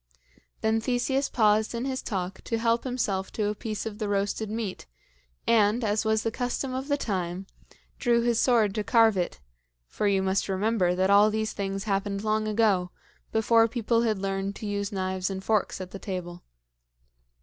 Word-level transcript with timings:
Then 0.61 0.81
Theseus 0.81 1.29
paused 1.29 1.75
in 1.75 1.85
his 1.85 2.01
talk 2.01 2.41
to 2.45 2.57
help 2.57 2.85
himself 2.85 3.31
to 3.33 3.49
a 3.49 3.53
piece 3.53 3.85
of 3.85 3.99
the 3.99 4.09
roasted 4.09 4.49
meat, 4.49 4.87
and, 5.45 5.83
as 5.83 6.03
was 6.03 6.23
the 6.23 6.31
custom 6.31 6.73
of 6.73 6.87
the 6.87 6.97
time, 6.97 7.45
drew 7.99 8.23
his 8.23 8.39
sword 8.39 8.73
to 8.73 8.83
carve 8.83 9.15
it 9.15 9.39
for 9.85 10.07
you 10.07 10.23
must 10.23 10.49
remember 10.49 10.95
that 10.95 11.11
all 11.11 11.29
these 11.29 11.53
things 11.53 11.83
happened 11.83 12.23
long 12.23 12.47
ago, 12.47 12.89
before 13.31 13.67
people 13.67 14.01
had 14.01 14.17
learned 14.17 14.55
to 14.55 14.65
use 14.65 14.91
knives 14.91 15.29
and 15.29 15.43
forks 15.43 15.79
at 15.79 15.91
the 15.91 15.99
table. 15.99 16.41